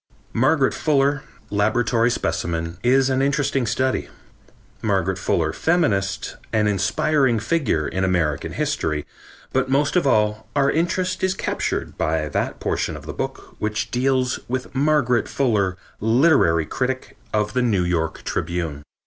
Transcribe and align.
Margaret 0.33 0.73
Fuller, 0.73 1.21
laboratory 1.51 2.09
specimen, 2.09 2.79
is 2.81 3.07
an 3.11 3.21
interesting 3.21 3.67
study; 3.67 4.09
Margaret 4.81 5.19
Fuller, 5.19 5.53
feminist, 5.53 6.37
an 6.51 6.65
inspiring 6.67 7.37
figure 7.37 7.87
in 7.87 8.03
American 8.03 8.53
history; 8.53 9.05
but 9.53 9.69
most 9.69 9.95
of 9.95 10.07
all 10.07 10.47
our 10.55 10.71
interest 10.71 11.23
is 11.23 11.35
captured 11.35 11.99
by 11.99 12.27
that 12.29 12.59
portion 12.59 12.97
of 12.97 13.05
the 13.05 13.13
book 13.13 13.55
which 13.59 13.91
deals 13.91 14.39
with 14.47 14.73
Margaret 14.73 15.27
Fuller, 15.29 15.77
literary 15.99 16.65
critic 16.65 17.15
of 17.31 17.53
The 17.53 17.61
New 17.61 17.83
York 17.83 18.23
Tribune. 18.23 18.81